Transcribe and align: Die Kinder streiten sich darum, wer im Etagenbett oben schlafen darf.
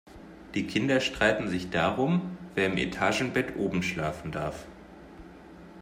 Die 0.55 0.65
Kinder 0.65 0.99
streiten 0.99 1.47
sich 1.47 1.69
darum, 1.69 2.35
wer 2.55 2.65
im 2.65 2.77
Etagenbett 2.77 3.55
oben 3.55 3.83
schlafen 3.83 4.31
darf. 4.31 4.65